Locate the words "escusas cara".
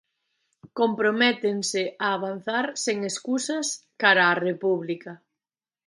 3.11-4.23